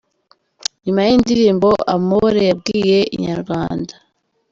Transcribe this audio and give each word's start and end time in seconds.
Nyuma 0.83 0.99
y’iyi 1.03 1.21
ndirimbo 1.23 1.69
Amore 1.95 2.39
yabwiye 2.49 2.97
Inyarwanda. 3.15 3.93